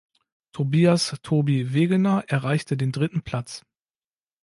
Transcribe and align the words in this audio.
Tobias 0.51 1.15
„Tobi“ 1.21 1.73
Wegener 1.75 2.23
erreichte 2.27 2.75
den 2.75 2.91
dritten 2.91 3.21
Platz. 3.21 3.63